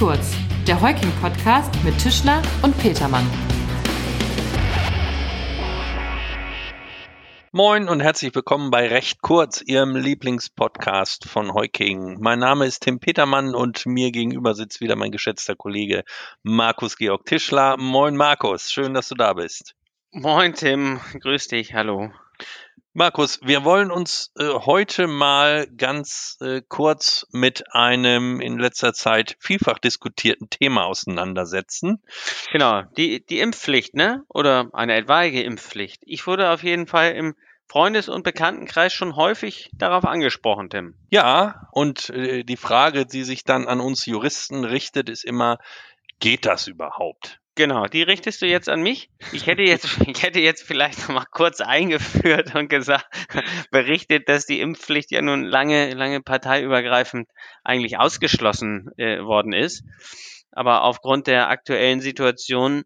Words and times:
kurz, 0.00 0.34
der 0.66 0.80
Heuking-Podcast 0.80 1.84
mit 1.84 1.98
Tischler 1.98 2.40
und 2.62 2.74
Petermann. 2.78 3.30
Moin 7.52 7.86
und 7.86 8.00
herzlich 8.00 8.34
willkommen 8.34 8.70
bei 8.70 8.88
Recht 8.88 9.20
Kurz, 9.20 9.60
Ihrem 9.60 9.94
Lieblingspodcast 9.94 11.28
von 11.28 11.52
Heuking. 11.52 12.16
Mein 12.18 12.38
Name 12.38 12.64
ist 12.64 12.80
Tim 12.80 12.98
Petermann 12.98 13.54
und 13.54 13.84
mir 13.84 14.10
gegenüber 14.10 14.54
sitzt 14.54 14.80
wieder 14.80 14.96
mein 14.96 15.10
geschätzter 15.10 15.54
Kollege 15.54 16.04
Markus 16.42 16.96
Georg 16.96 17.26
Tischler. 17.26 17.76
Moin 17.76 18.16
Markus, 18.16 18.72
schön, 18.72 18.94
dass 18.94 19.08
du 19.08 19.16
da 19.16 19.34
bist. 19.34 19.74
Moin 20.12 20.54
Tim, 20.54 20.98
grüß 21.20 21.48
dich, 21.48 21.74
hallo. 21.74 22.10
Markus, 22.92 23.38
wir 23.42 23.64
wollen 23.64 23.92
uns 23.92 24.32
äh, 24.36 24.48
heute 24.48 25.06
mal 25.06 25.68
ganz 25.76 26.36
äh, 26.40 26.60
kurz 26.68 27.24
mit 27.30 27.72
einem 27.72 28.40
in 28.40 28.58
letzter 28.58 28.92
Zeit 28.92 29.36
vielfach 29.38 29.78
diskutierten 29.78 30.50
Thema 30.50 30.86
auseinandersetzen. 30.86 32.02
Genau, 32.50 32.82
die, 32.96 33.24
die 33.24 33.38
Impfpflicht, 33.38 33.94
ne? 33.94 34.24
Oder 34.28 34.70
eine 34.72 34.96
etwaige 34.96 35.40
Impfpflicht. 35.42 36.02
Ich 36.04 36.26
wurde 36.26 36.50
auf 36.50 36.64
jeden 36.64 36.88
Fall 36.88 37.12
im 37.12 37.36
Freundes- 37.68 38.08
und 38.08 38.24
Bekanntenkreis 38.24 38.92
schon 38.92 39.14
häufig 39.14 39.70
darauf 39.72 40.04
angesprochen, 40.04 40.70
Tim. 40.70 40.96
Ja, 41.10 41.68
und 41.70 42.10
äh, 42.10 42.42
die 42.42 42.56
Frage, 42.56 43.06
die 43.06 43.22
sich 43.22 43.44
dann 43.44 43.68
an 43.68 43.78
uns 43.78 44.04
Juristen 44.06 44.64
richtet, 44.64 45.08
ist 45.08 45.24
immer, 45.24 45.58
geht 46.18 46.44
das 46.44 46.66
überhaupt? 46.66 47.39
Genau, 47.56 47.86
die 47.86 48.02
richtest 48.02 48.40
du 48.42 48.46
jetzt 48.46 48.68
an 48.68 48.80
mich. 48.80 49.10
Ich 49.32 49.46
hätte 49.46 49.62
jetzt, 49.62 49.86
ich 50.06 50.22
hätte 50.22 50.40
jetzt 50.40 50.62
vielleicht 50.62 51.00
noch 51.00 51.14
mal 51.14 51.24
kurz 51.30 51.60
eingeführt 51.60 52.54
und 52.54 52.68
gesagt, 52.68 53.06
berichtet, 53.70 54.28
dass 54.28 54.46
die 54.46 54.60
Impfpflicht 54.60 55.10
ja 55.10 55.20
nun 55.20 55.44
lange, 55.44 55.92
lange 55.94 56.20
parteiübergreifend 56.22 57.28
eigentlich 57.64 57.98
ausgeschlossen 57.98 58.90
äh, 58.96 59.22
worden 59.22 59.52
ist. 59.52 59.84
Aber 60.52 60.82
aufgrund 60.82 61.26
der 61.26 61.48
aktuellen 61.48 62.00
Situation 62.00 62.84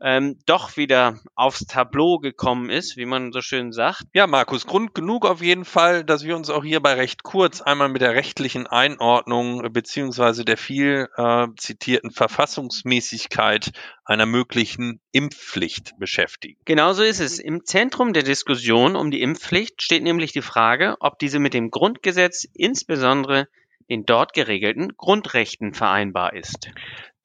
ähm, 0.00 0.38
doch 0.46 0.76
wieder 0.76 1.18
aufs 1.34 1.66
Tableau 1.66 2.18
gekommen 2.18 2.70
ist, 2.70 2.96
wie 2.96 3.06
man 3.06 3.32
so 3.32 3.40
schön 3.40 3.72
sagt. 3.72 4.04
Ja, 4.12 4.26
Markus, 4.26 4.66
Grund 4.66 4.94
genug 4.94 5.24
auf 5.24 5.42
jeden 5.42 5.64
Fall, 5.64 6.04
dass 6.04 6.24
wir 6.24 6.36
uns 6.36 6.50
auch 6.50 6.64
hierbei 6.64 6.94
recht 6.94 7.22
kurz 7.22 7.62
einmal 7.62 7.88
mit 7.88 8.02
der 8.02 8.14
rechtlichen 8.14 8.66
Einordnung 8.66 9.72
beziehungsweise 9.72 10.44
der 10.44 10.56
viel 10.56 11.08
äh, 11.16 11.46
zitierten 11.56 12.10
Verfassungsmäßigkeit 12.10 13.72
einer 14.04 14.26
möglichen 14.26 15.00
Impfpflicht 15.12 15.98
beschäftigen. 15.98 16.58
Genauso 16.64 17.02
ist 17.02 17.20
es. 17.20 17.38
Im 17.38 17.64
Zentrum 17.64 18.12
der 18.12 18.22
Diskussion 18.22 18.96
um 18.96 19.10
die 19.10 19.22
Impfpflicht 19.22 19.82
steht 19.82 20.02
nämlich 20.02 20.32
die 20.32 20.42
Frage, 20.42 20.96
ob 21.00 21.18
diese 21.18 21.38
mit 21.38 21.54
dem 21.54 21.70
Grundgesetz, 21.70 22.46
insbesondere 22.54 23.48
den 23.88 24.04
dort 24.04 24.32
geregelten 24.32 24.96
Grundrechten 24.96 25.72
vereinbar 25.72 26.34
ist. 26.34 26.70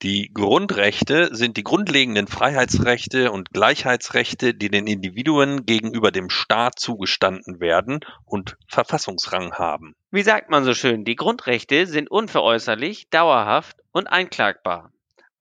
Die 0.01 0.31
Grundrechte 0.33 1.29
sind 1.35 1.57
die 1.57 1.63
grundlegenden 1.63 2.25
Freiheitsrechte 2.25 3.31
und 3.31 3.51
Gleichheitsrechte, 3.51 4.55
die 4.55 4.69
den 4.69 4.87
Individuen 4.87 5.67
gegenüber 5.67 6.11
dem 6.11 6.31
Staat 6.31 6.79
zugestanden 6.79 7.59
werden 7.59 7.99
und 8.25 8.57
Verfassungsrang 8.67 9.53
haben. 9.53 9.95
Wie 10.09 10.23
sagt 10.23 10.49
man 10.49 10.63
so 10.63 10.73
schön, 10.73 11.05
die 11.05 11.15
Grundrechte 11.15 11.85
sind 11.85 12.09
unveräußerlich, 12.09 13.09
dauerhaft 13.09 13.77
und 13.91 14.07
einklagbar. 14.07 14.91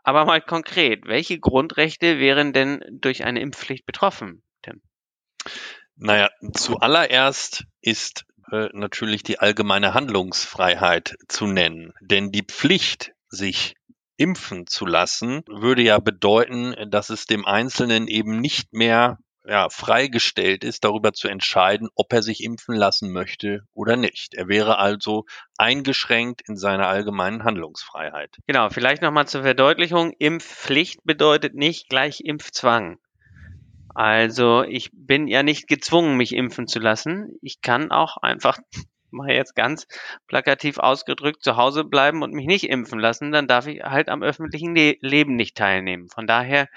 Aber 0.03 0.27
mal 0.27 0.43
konkret, 0.43 1.07
welche 1.07 1.39
Grundrechte 1.39 2.19
wären 2.19 2.53
denn 2.53 2.85
durch 2.91 3.25
eine 3.25 3.41
Impfpflicht 3.41 3.87
betroffen, 3.87 4.43
Tim? 4.61 4.83
Naja, 5.97 6.29
zuallererst 6.53 7.65
ist 7.81 8.27
äh, 8.53 8.69
natürlich 8.75 9.23
die 9.23 9.39
allgemeine 9.39 9.95
Handlungsfreiheit 9.95 11.17
zu 11.29 11.47
nennen. 11.47 11.95
Denn 12.03 12.31
die 12.31 12.43
Pflicht, 12.43 13.13
sich 13.31 13.77
impfen 14.21 14.67
zu 14.67 14.85
lassen, 14.85 15.43
würde 15.49 15.83
ja 15.83 15.99
bedeuten, 15.99 16.75
dass 16.91 17.09
es 17.09 17.25
dem 17.25 17.47
Einzelnen 17.47 18.07
eben 18.07 18.39
nicht 18.39 18.75
mehr 18.75 19.19
ja, 19.47 19.71
freigestellt 19.71 20.63
ist, 20.63 20.85
darüber 20.85 21.15
zu 21.15 21.29
entscheiden, 21.29 21.89
ob 21.95 22.13
er 22.13 22.23
sich 22.23 22.45
impfen 22.45 22.75
lassen 22.75 23.13
möchte 23.13 23.63
oder 23.73 23.97
nicht. 23.97 24.35
Er 24.35 24.49
wäre 24.49 24.79
also 24.79 25.25
eingeschränkt 25.57 26.43
in 26.47 26.59
seiner 26.59 26.87
allgemeinen 26.89 27.45
Handlungsfreiheit. 27.45 28.37
Genau, 28.47 28.69
vielleicht 28.69 29.01
nochmal 29.01 29.27
zur 29.27 29.43
Verdeutlichung. 29.43 30.13
Impfpflicht 30.19 31.01
bedeutet 31.05 31.55
nicht 31.55 31.89
gleich 31.89 32.21
Impfzwang. 32.21 32.99
Also 33.95 34.63
ich 34.63 34.91
bin 34.93 35.29
ja 35.29 35.43
nicht 35.43 35.67
gezwungen, 35.67 36.19
mich 36.19 36.35
impfen 36.35 36.67
zu 36.67 36.79
lassen. 36.79 37.39
Ich 37.41 37.63
kann 37.63 37.91
auch 37.91 38.19
einfach 38.19 38.59
mal 39.13 39.31
jetzt 39.31 39.55
ganz 39.55 39.87
plakativ 40.27 40.79
ausgedrückt, 40.79 41.43
zu 41.43 41.57
Hause 41.57 41.85
bleiben 41.85 42.23
und 42.23 42.33
mich 42.33 42.47
nicht 42.47 42.69
impfen 42.69 42.99
lassen, 42.99 43.33
dann 43.33 43.47
darf 43.47 43.67
ich 43.67 43.83
halt 43.83 44.09
am 44.09 44.23
öffentlichen 44.23 44.75
Le 44.75 44.97
Leben 45.01 45.37
nicht 45.37 45.57
teilnehmen. 45.57 46.09
Von 46.09 46.27
daher 46.27 46.69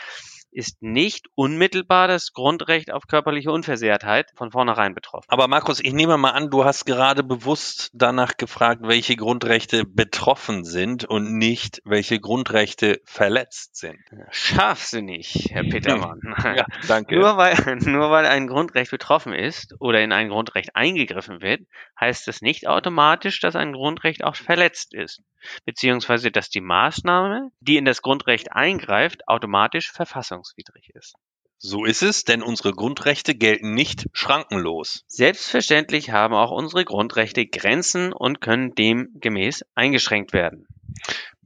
ist 0.53 0.81
nicht 0.81 1.27
unmittelbar 1.35 2.07
das 2.07 2.33
Grundrecht 2.33 2.91
auf 2.91 3.07
körperliche 3.07 3.51
Unversehrtheit 3.51 4.31
von 4.35 4.51
vornherein 4.51 4.93
betroffen. 4.93 5.27
Aber 5.29 5.47
Markus, 5.47 5.79
ich 5.79 5.93
nehme 5.93 6.17
mal 6.17 6.31
an, 6.31 6.49
du 6.49 6.63
hast 6.63 6.85
gerade 6.85 7.23
bewusst 7.23 7.89
danach 7.93 8.37
gefragt, 8.37 8.81
welche 8.83 9.15
Grundrechte 9.15 9.85
betroffen 9.85 10.63
sind 10.63 11.05
und 11.05 11.37
nicht, 11.37 11.81
welche 11.85 12.19
Grundrechte 12.19 13.01
verletzt 13.05 13.75
sind. 13.77 13.99
Scharfsinnig, 14.31 15.49
Herr 15.51 15.63
Petermann. 15.63 16.19
ja, 16.43 16.65
danke. 16.87 17.15
Nur 17.19 17.37
weil, 17.37 17.55
nur 17.79 18.11
weil 18.11 18.25
ein 18.25 18.47
Grundrecht 18.47 18.91
betroffen 18.91 19.33
ist 19.33 19.75
oder 19.79 20.01
in 20.01 20.11
ein 20.11 20.29
Grundrecht 20.29 20.75
eingegriffen 20.75 21.41
wird, 21.41 21.61
heißt 21.99 22.27
es 22.27 22.41
nicht 22.41 22.67
automatisch, 22.67 23.39
dass 23.39 23.55
ein 23.55 23.73
Grundrecht 23.73 24.23
auch 24.23 24.35
verletzt 24.35 24.93
ist 24.93 25.21
beziehungsweise 25.65 26.31
dass 26.31 26.49
die 26.49 26.61
Maßnahme, 26.61 27.51
die 27.59 27.77
in 27.77 27.85
das 27.85 28.01
Grundrecht 28.01 28.51
eingreift, 28.53 29.27
automatisch 29.27 29.91
verfassungswidrig 30.43 30.89
ist. 30.93 31.15
So 31.59 31.85
ist 31.85 32.03
es, 32.03 32.25
denn 32.25 32.43
unsere 32.43 32.73
Grundrechte 32.73 33.35
gelten 33.35 33.73
nicht 33.73 34.07
schrankenlos. 34.11 35.05
Selbstverständlich 35.07 36.11
haben 36.11 36.33
auch 36.33 36.51
unsere 36.51 36.83
Grundrechte 36.83 37.45
Grenzen 37.45 38.11
und 38.11 38.41
können 38.41 38.75
demgemäß 38.75 39.63
eingeschränkt 39.73 40.33
werden. 40.33 40.67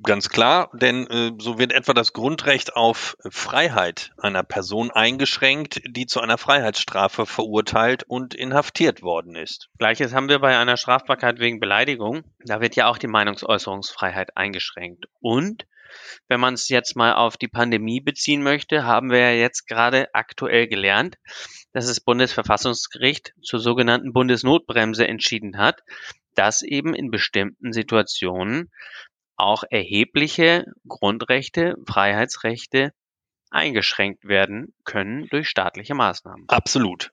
Ganz 0.02 0.30
klar, 0.30 0.72
denn 0.74 1.08
äh, 1.08 1.32
so 1.40 1.60
wird 1.60 1.72
etwa 1.72 1.94
das 1.94 2.14
Grundrecht 2.14 2.76
auf 2.76 3.16
Freiheit 3.30 4.12
einer 4.18 4.44
Person 4.44 4.90
eingeschränkt, 4.90 5.82
die 5.88 6.08
zu 6.08 6.20
einer 6.20 6.38
Freiheitsstrafe 6.38 7.26
verurteilt 7.26 8.04
und 8.04 8.34
inhaftiert 8.34 9.04
worden 9.04 9.36
ist. 9.36 9.70
Gleiches 9.78 10.14
haben 10.14 10.30
wir 10.30 10.40
bei 10.40 10.58
einer 10.58 10.78
Strafbarkeit 10.78 11.40
wegen 11.40 11.60
Beleidigung. 11.60 12.24
Da 12.44 12.60
wird 12.60 12.76
ja 12.76 12.88
auch 12.88 12.98
die 12.98 13.08
Meinungsäußerungsfreiheit 13.08 14.36
eingeschränkt. 14.36 15.06
Und 15.20 15.66
wenn 16.28 16.40
man 16.40 16.54
es 16.54 16.70
jetzt 16.70 16.96
mal 16.96 17.14
auf 17.14 17.38
die 17.38 17.48
Pandemie 17.48 18.00
beziehen 18.00 18.44
möchte, 18.44 18.86
haben 18.86 19.10
wir 19.10 19.20
ja 19.20 19.32
jetzt 19.32 19.68
gerade 19.68 20.08
aktuell 20.14 20.68
gelernt, 20.68 21.18
dass 21.74 21.88
das 21.88 22.00
Bundesverfassungsgericht 22.00 23.34
zur 23.42 23.60
sogenannten 23.60 24.14
Bundesnotbremse 24.14 25.08
entschieden 25.08 25.58
hat, 25.58 25.82
dass 26.36 26.62
eben 26.62 26.94
in 26.94 27.12
bestimmten 27.12 27.74
Situationen 27.74 28.72
auch 29.36 29.64
erhebliche 29.70 30.66
Grundrechte, 30.88 31.76
Freiheitsrechte 31.88 32.92
eingeschränkt 33.50 34.26
werden 34.26 34.74
können 34.84 35.28
durch 35.30 35.48
staatliche 35.48 35.96
Maßnahmen. 35.96 36.46
Absolut. 36.48 37.12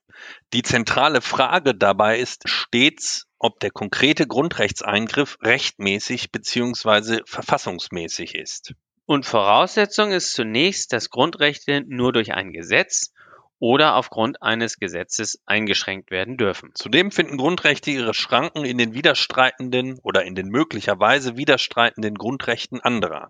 Die 0.53 0.63
zentrale 0.63 1.21
Frage 1.21 1.75
dabei 1.75 2.19
ist 2.19 2.49
stets, 2.49 3.27
ob 3.45 3.61
der 3.61 3.71
konkrete 3.71 4.27
Grundrechtseingriff 4.27 5.37
rechtmäßig 5.43 6.33
bzw. 6.33 7.21
verfassungsmäßig 7.27 8.35
ist. 8.37 8.73
Und 9.05 9.27
Voraussetzung 9.27 10.13
ist 10.13 10.33
zunächst, 10.33 10.95
dass 10.95 11.11
Grundrechte 11.11 11.83
nur 11.87 12.15
durch 12.15 12.33
ein 12.33 12.55
Gesetz 12.55 13.13
oder 13.59 13.97
aufgrund 13.97 14.43
eines 14.43 14.79
Gesetzes 14.79 15.43
eingeschränkt 15.45 16.11
werden 16.11 16.39
dürfen. 16.39 16.71
Zudem 16.75 17.11
finden 17.11 17.37
Grundrechte 17.37 17.91
ihre 17.91 18.15
Schranken 18.15 18.65
in 18.65 18.79
den 18.79 18.95
widerstreitenden 18.95 19.99
oder 20.03 20.25
in 20.25 20.35
den 20.35 20.49
möglicherweise 20.49 21.37
widerstreitenden 21.37 22.15
Grundrechten 22.15 22.81
anderer. 22.81 23.29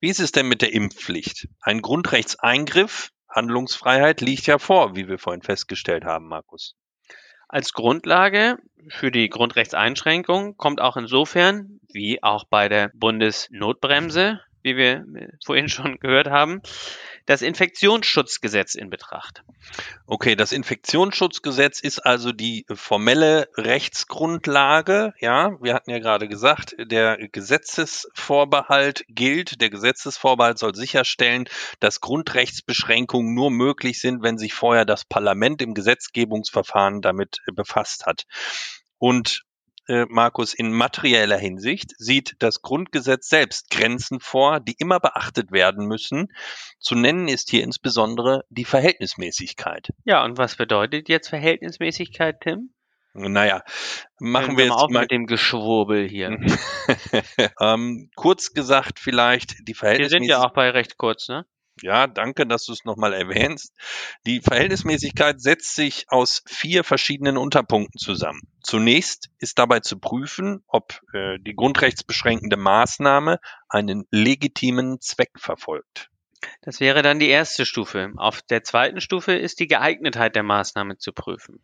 Wie 0.00 0.08
ist 0.08 0.20
es 0.20 0.32
denn 0.32 0.48
mit 0.48 0.62
der 0.62 0.72
Impfpflicht? 0.72 1.48
Ein 1.60 1.82
Grundrechtseingriff, 1.82 3.10
Handlungsfreiheit 3.28 4.22
liegt 4.22 4.46
ja 4.46 4.58
vor, 4.58 4.96
wie 4.96 5.08
wir 5.08 5.18
vorhin 5.18 5.42
festgestellt 5.42 6.06
haben, 6.06 6.26
Markus. 6.26 6.74
Als 7.52 7.74
Grundlage 7.74 8.56
für 8.88 9.10
die 9.10 9.28
Grundrechtseinschränkung 9.28 10.56
kommt 10.56 10.80
auch 10.80 10.96
insofern, 10.96 11.80
wie 11.92 12.22
auch 12.22 12.44
bei 12.44 12.70
der 12.70 12.90
Bundesnotbremse, 12.94 14.40
wie 14.62 14.78
wir 14.78 15.04
vorhin 15.44 15.68
schon 15.68 15.98
gehört 16.00 16.30
haben, 16.30 16.62
das 17.26 17.42
Infektionsschutzgesetz 17.42 18.74
in 18.74 18.90
Betracht. 18.90 19.42
Okay, 20.06 20.36
das 20.36 20.52
Infektionsschutzgesetz 20.52 21.80
ist 21.80 22.00
also 22.00 22.32
die 22.32 22.66
formelle 22.72 23.48
Rechtsgrundlage. 23.56 25.14
Ja, 25.20 25.56
wir 25.60 25.74
hatten 25.74 25.90
ja 25.90 25.98
gerade 25.98 26.28
gesagt, 26.28 26.74
der 26.78 27.16
Gesetzesvorbehalt 27.28 29.04
gilt. 29.08 29.60
Der 29.60 29.70
Gesetzesvorbehalt 29.70 30.58
soll 30.58 30.74
sicherstellen, 30.74 31.44
dass 31.80 32.00
Grundrechtsbeschränkungen 32.00 33.34
nur 33.34 33.50
möglich 33.50 34.00
sind, 34.00 34.22
wenn 34.22 34.38
sich 34.38 34.54
vorher 34.54 34.84
das 34.84 35.04
Parlament 35.04 35.62
im 35.62 35.74
Gesetzgebungsverfahren 35.74 37.00
damit 37.00 37.38
befasst 37.54 38.06
hat. 38.06 38.24
Und 38.98 39.42
äh, 39.88 40.06
Markus, 40.08 40.54
in 40.54 40.72
materieller 40.72 41.38
Hinsicht 41.38 41.92
sieht 41.98 42.36
das 42.38 42.62
Grundgesetz 42.62 43.28
selbst 43.28 43.70
Grenzen 43.70 44.20
vor, 44.20 44.60
die 44.60 44.76
immer 44.78 45.00
beachtet 45.00 45.52
werden 45.52 45.86
müssen. 45.86 46.28
Zu 46.78 46.94
nennen 46.94 47.28
ist 47.28 47.50
hier 47.50 47.62
insbesondere 47.62 48.44
die 48.50 48.64
Verhältnismäßigkeit. 48.64 49.88
Ja, 50.04 50.24
und 50.24 50.38
was 50.38 50.56
bedeutet 50.56 51.08
jetzt 51.08 51.28
Verhältnismäßigkeit, 51.28 52.40
Tim? 52.40 52.72
Naja, 53.14 53.62
machen 54.18 54.56
wir 54.56 54.68
mal 54.68 54.74
jetzt 54.74 54.82
auf 54.84 54.90
mal 54.90 55.00
mit 55.02 55.10
dem 55.10 55.26
Geschwurbel 55.26 56.08
hier. 56.08 56.30
ähm, 57.60 58.10
kurz 58.16 58.54
gesagt 58.54 58.98
vielleicht 58.98 59.68
die 59.68 59.72
Wir 59.72 59.76
Verhältnismäßigkeit. 59.76 60.22
sind 60.22 60.30
ja 60.30 60.46
auch 60.46 60.54
bei 60.54 60.70
recht 60.70 60.96
kurz, 60.96 61.28
ne? 61.28 61.44
Ja, 61.80 62.06
danke, 62.06 62.46
dass 62.46 62.64
du 62.64 62.72
es 62.72 62.84
nochmal 62.84 63.12
erwähnst. 63.12 63.74
Die 64.26 64.40
Verhältnismäßigkeit 64.40 65.40
setzt 65.40 65.74
sich 65.74 66.04
aus 66.08 66.42
vier 66.46 66.84
verschiedenen 66.84 67.36
Unterpunkten 67.36 67.98
zusammen. 67.98 68.40
Zunächst 68.62 69.30
ist 69.38 69.58
dabei 69.58 69.80
zu 69.80 69.98
prüfen, 69.98 70.62
ob 70.66 71.00
äh, 71.12 71.38
die 71.40 71.54
grundrechtsbeschränkende 71.54 72.56
Maßnahme 72.56 73.40
einen 73.68 74.06
legitimen 74.10 75.00
Zweck 75.00 75.32
verfolgt. 75.36 76.10
Das 76.62 76.80
wäre 76.80 77.02
dann 77.02 77.18
die 77.18 77.28
erste 77.28 77.66
Stufe. 77.66 78.12
Auf 78.16 78.42
der 78.42 78.64
zweiten 78.64 79.00
Stufe 79.00 79.32
ist 79.32 79.60
die 79.60 79.66
Geeignetheit 79.66 80.36
der 80.36 80.42
Maßnahme 80.42 80.98
zu 80.98 81.12
prüfen. 81.12 81.60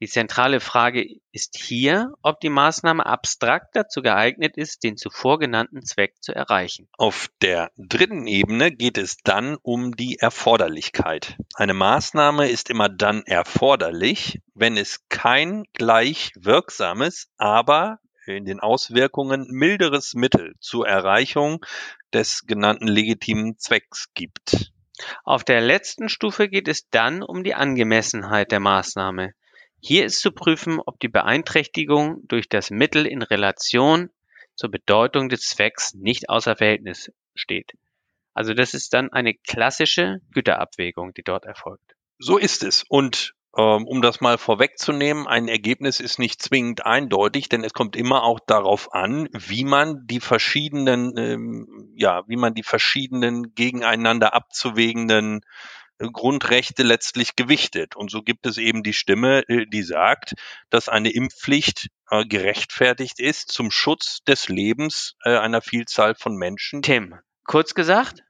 Die 0.00 0.08
zentrale 0.08 0.60
Frage 0.60 1.06
ist 1.32 1.56
hier, 1.56 2.12
ob 2.22 2.40
die 2.40 2.48
Maßnahme 2.48 3.04
abstrakt 3.04 3.76
dazu 3.76 4.02
geeignet 4.02 4.56
ist, 4.56 4.82
den 4.82 4.96
zuvor 4.96 5.38
genannten 5.38 5.84
Zweck 5.84 6.14
zu 6.20 6.34
erreichen. 6.34 6.88
Auf 6.96 7.28
der 7.42 7.70
dritten 7.76 8.26
Ebene 8.26 8.72
geht 8.72 8.98
es 8.98 9.18
dann 9.18 9.56
um 9.62 9.96
die 9.96 10.18
Erforderlichkeit. 10.18 11.36
Eine 11.54 11.74
Maßnahme 11.74 12.48
ist 12.48 12.70
immer 12.70 12.88
dann 12.88 13.22
erforderlich, 13.24 14.40
wenn 14.54 14.76
es 14.76 15.06
kein 15.08 15.64
gleich 15.72 16.32
wirksames, 16.36 17.28
aber 17.36 17.98
in 18.26 18.44
den 18.44 18.60
Auswirkungen 18.60 19.46
milderes 19.50 20.14
Mittel 20.14 20.54
zur 20.60 20.86
Erreichung 20.86 21.64
des 22.12 22.46
genannten 22.46 22.86
legitimen 22.86 23.58
Zwecks 23.58 24.12
gibt. 24.14 24.72
Auf 25.24 25.44
der 25.44 25.60
letzten 25.60 26.08
Stufe 26.08 26.48
geht 26.48 26.68
es 26.68 26.88
dann 26.90 27.22
um 27.22 27.42
die 27.42 27.54
Angemessenheit 27.54 28.52
der 28.52 28.60
Maßnahme. 28.60 29.32
Hier 29.80 30.04
ist 30.04 30.20
zu 30.20 30.30
prüfen, 30.30 30.80
ob 30.84 31.00
die 31.00 31.08
Beeinträchtigung 31.08 32.22
durch 32.28 32.48
das 32.48 32.70
Mittel 32.70 33.06
in 33.06 33.22
Relation 33.22 34.10
zur 34.54 34.70
Bedeutung 34.70 35.28
des 35.28 35.46
Zwecks 35.46 35.94
nicht 35.94 36.28
außer 36.28 36.56
Verhältnis 36.56 37.10
steht. 37.34 37.72
Also 38.34 38.54
das 38.54 38.74
ist 38.74 38.92
dann 38.92 39.10
eine 39.12 39.34
klassische 39.34 40.18
Güterabwägung, 40.32 41.14
die 41.14 41.22
dort 41.22 41.46
erfolgt. 41.46 41.94
So 42.18 42.36
ist 42.36 42.62
es. 42.62 42.84
Und 42.88 43.34
ähm, 43.56 43.86
um 43.86 44.00
das 44.00 44.20
mal 44.20 44.38
vorwegzunehmen, 44.38 45.26
ein 45.26 45.48
Ergebnis 45.48 45.98
ist 45.98 46.18
nicht 46.18 46.40
zwingend 46.40 46.86
eindeutig, 46.86 47.48
denn 47.48 47.64
es 47.64 47.72
kommt 47.72 47.96
immer 47.96 48.22
auch 48.22 48.38
darauf 48.46 48.92
an, 48.92 49.28
wie 49.32 49.64
man 49.64 50.06
die 50.06 50.20
verschiedenen, 50.20 51.16
ähm, 51.16 51.92
ja, 51.96 52.22
wie 52.28 52.36
man 52.36 52.54
die 52.54 52.62
verschiedenen 52.62 53.54
gegeneinander 53.54 54.34
abzuwägenden 54.34 55.40
Grundrechte 56.12 56.82
letztlich 56.82 57.36
gewichtet. 57.36 57.96
Und 57.96 58.10
so 58.10 58.22
gibt 58.22 58.46
es 58.46 58.56
eben 58.56 58.82
die 58.82 58.92
Stimme, 58.92 59.46
äh, 59.48 59.66
die 59.66 59.82
sagt, 59.82 60.34
dass 60.70 60.88
eine 60.88 61.10
Impfpflicht 61.10 61.88
äh, 62.10 62.24
gerechtfertigt 62.24 63.20
ist 63.20 63.52
zum 63.52 63.70
Schutz 63.70 64.20
des 64.26 64.48
Lebens 64.48 65.14
äh, 65.24 65.36
einer 65.36 65.60
Vielzahl 65.62 66.14
von 66.14 66.36
Menschen. 66.36 66.82
Tim, 66.82 67.14
kurz 67.44 67.74
gesagt, 67.74 68.22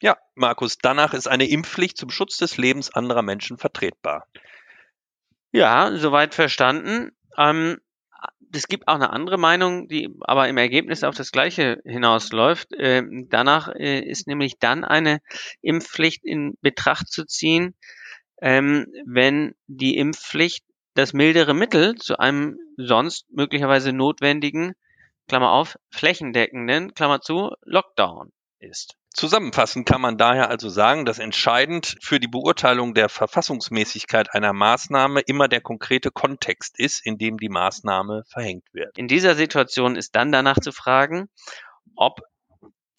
Ja, 0.00 0.16
Markus, 0.34 0.78
danach 0.78 1.14
ist 1.14 1.26
eine 1.26 1.48
Impfpflicht 1.48 1.96
zum 1.96 2.10
Schutz 2.10 2.36
des 2.36 2.56
Lebens 2.56 2.92
anderer 2.94 3.22
Menschen 3.22 3.58
vertretbar. 3.58 4.26
ja, 5.52 5.96
soweit 5.96 6.34
verstanden. 6.34 7.12
Ähm, 7.38 7.78
es 8.56 8.68
gibt 8.68 8.88
auch 8.88 8.94
eine 8.94 9.10
andere 9.10 9.38
Meinung, 9.38 9.88
die 9.88 10.08
aber 10.20 10.48
im 10.48 10.56
Ergebnis 10.56 11.04
auf 11.04 11.14
das 11.14 11.30
Gleiche 11.30 11.80
hinausläuft. 11.84 12.68
Ähm, 12.76 13.28
danach 13.30 13.68
äh, 13.68 14.00
ist 14.00 14.26
nämlich 14.26 14.58
dann 14.58 14.84
eine 14.84 15.20
Impfpflicht 15.62 16.24
in 16.24 16.56
Betracht 16.60 17.08
zu 17.08 17.24
ziehen, 17.24 17.74
ähm, 18.40 18.86
wenn 19.04 19.54
die 19.66 19.96
Impfpflicht 19.96 20.64
das 20.94 21.12
mildere 21.12 21.54
Mittel 21.54 21.94
zu 21.96 22.18
einem 22.18 22.58
sonst 22.76 23.26
möglicherweise 23.30 23.92
notwendigen, 23.92 24.74
Klammer 25.28 25.52
auf, 25.52 25.78
flächendeckenden, 25.90 26.94
Klammer 26.94 27.20
zu, 27.20 27.50
Lockdown 27.62 28.32
ist. 28.60 28.96
Zusammenfassend 29.16 29.88
kann 29.88 30.02
man 30.02 30.18
daher 30.18 30.50
also 30.50 30.68
sagen, 30.68 31.06
dass 31.06 31.18
entscheidend 31.18 31.96
für 32.02 32.20
die 32.20 32.28
Beurteilung 32.28 32.92
der 32.92 33.08
Verfassungsmäßigkeit 33.08 34.34
einer 34.34 34.52
Maßnahme 34.52 35.20
immer 35.20 35.48
der 35.48 35.62
konkrete 35.62 36.10
Kontext 36.10 36.78
ist, 36.78 37.00
in 37.06 37.16
dem 37.16 37.38
die 37.38 37.48
Maßnahme 37.48 38.24
verhängt 38.28 38.66
wird. 38.74 38.98
In 38.98 39.08
dieser 39.08 39.34
Situation 39.34 39.96
ist 39.96 40.14
dann 40.16 40.32
danach 40.32 40.60
zu 40.60 40.70
fragen, 40.70 41.30
ob 41.94 42.20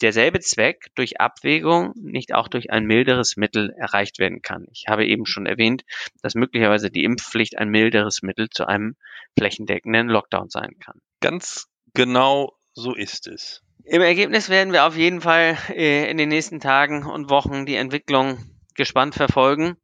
derselbe 0.01 0.39
Zweck 0.39 0.87
durch 0.95 1.21
Abwägung 1.21 1.93
nicht 1.95 2.33
auch 2.33 2.47
durch 2.47 2.71
ein 2.71 2.85
milderes 2.85 3.37
Mittel 3.37 3.69
erreicht 3.77 4.17
werden 4.17 4.41
kann. 4.41 4.65
Ich 4.71 4.85
habe 4.87 5.05
eben 5.05 5.27
schon 5.27 5.45
erwähnt, 5.45 5.83
dass 6.23 6.33
möglicherweise 6.33 6.89
die 6.89 7.03
Impfpflicht 7.03 7.59
ein 7.59 7.69
milderes 7.69 8.23
Mittel 8.23 8.49
zu 8.49 8.67
einem 8.67 8.95
flächendeckenden 9.37 10.07
Lockdown 10.07 10.49
sein 10.49 10.79
kann. 10.83 10.99
Ganz 11.21 11.67
genau 11.93 12.57
so 12.73 12.95
ist 12.95 13.27
es. 13.27 13.61
Im 13.83 14.01
Ergebnis 14.01 14.49
werden 14.49 14.73
wir 14.73 14.85
auf 14.85 14.97
jeden 14.97 15.21
Fall 15.21 15.57
äh, 15.69 16.09
in 16.09 16.17
den 16.17 16.29
nächsten 16.29 16.59
Tagen 16.59 17.05
und 17.05 17.29
Wochen 17.29 17.65
die 17.65 17.75
Entwicklung 17.75 18.37
gespannt 18.75 19.15
verfolgen 19.15 19.77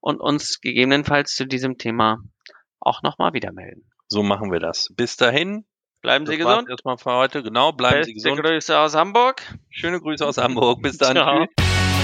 und 0.00 0.20
uns 0.20 0.60
gegebenenfalls 0.60 1.34
zu 1.34 1.46
diesem 1.46 1.78
Thema 1.78 2.18
auch 2.80 3.02
nochmal 3.02 3.32
wieder 3.32 3.52
melden. 3.52 3.90
So 4.06 4.22
machen 4.22 4.52
wir 4.52 4.60
das. 4.60 4.88
Bis 4.96 5.16
dahin. 5.16 5.64
Bleiben 6.00 6.26
Sie 6.26 6.36
gesund. 6.36 6.68
Erstmal 6.70 6.96
für 6.96 7.12
heute. 7.12 7.42
Genau, 7.42 7.72
bleiben 7.72 8.04
Sie 8.04 8.14
Beste 8.14 8.30
gesund. 8.30 8.42
Grüße 8.46 8.78
aus 8.78 8.94
Hamburg. 8.94 9.42
Schöne 9.68 10.00
Grüße 10.00 10.24
aus 10.24 10.38
Hamburg. 10.38 10.80
Bis 10.80 10.96
dann. 10.96 11.12
Ciao. 11.16 11.46
Tschüss. 11.46 11.97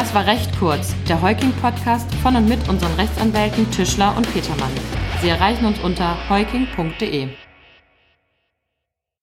Das 0.00 0.14
war 0.14 0.24
recht 0.24 0.58
kurz, 0.58 0.94
der 1.10 1.20
Heuking-Podcast 1.20 2.14
von 2.22 2.34
und 2.34 2.48
mit 2.48 2.70
unseren 2.70 2.94
Rechtsanwälten 2.94 3.70
Tischler 3.70 4.16
und 4.16 4.32
Petermann. 4.32 4.70
Sie 5.20 5.28
erreichen 5.28 5.66
uns 5.66 5.78
unter 5.80 6.16
heuking.de. 6.30 7.28